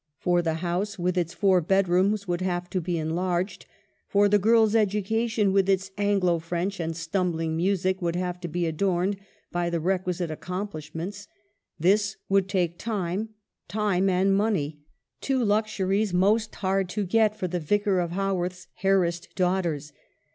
For 0.17 0.41
the 0.41 0.55
house 0.65 0.97
with 0.97 1.15
its 1.15 1.31
four 1.35 1.61
bedrooms 1.61 2.27
would 2.27 2.41
have 2.41 2.71
to 2.71 2.81
be 2.81 2.97
enlarged; 2.97 3.67
for 4.07 4.27
the 4.27 4.39
girls' 4.39 4.73
education, 4.73 5.53
with 5.53 5.69
its 5.69 5.91
Anglo 5.95 6.39
French 6.39 6.79
and 6.79 6.97
stumbling 6.97 7.55
music, 7.55 8.01
would 8.01 8.15
have 8.15 8.41
to 8.41 8.47
be 8.47 8.65
adorned 8.65 9.17
by 9.51 9.69
the 9.69 9.79
requisite 9.79 10.31
accomplishments, 10.31 11.27
"his 11.79 12.15
would 12.29 12.49
take 12.49 12.79
time; 12.79 13.29
time 13.67 14.09
and 14.09 14.35
money,— 14.35 14.79
two 15.21 15.45
luxuries 15.45 16.15
most 16.15 16.55
hard 16.55 16.89
to 16.89 17.05
get 17.05 17.35
for 17.35 17.47
the 17.47 17.59
Vicar 17.59 17.99
of 17.99 18.09
Ha 18.13 18.31
rorth's 18.33 18.69
harassed 18.81 19.27
daughters. 19.35 19.93